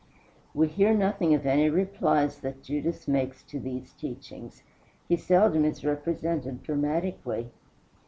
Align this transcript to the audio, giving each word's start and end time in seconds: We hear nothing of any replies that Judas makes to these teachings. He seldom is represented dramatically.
We 0.55 0.67
hear 0.67 0.95
nothing 0.95 1.35
of 1.35 1.45
any 1.45 1.69
replies 1.69 2.39
that 2.39 2.63
Judas 2.63 3.07
makes 3.07 3.43
to 3.43 3.59
these 3.59 3.93
teachings. 3.93 4.63
He 5.07 5.15
seldom 5.15 5.63
is 5.63 5.85
represented 5.85 6.63
dramatically. 6.63 7.51